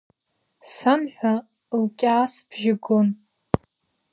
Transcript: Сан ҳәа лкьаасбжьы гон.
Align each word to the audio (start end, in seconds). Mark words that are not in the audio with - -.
Сан 0.75 1.01
ҳәа 1.13 1.33
лкьаасбжьы 1.81 2.73
гон. 2.83 3.07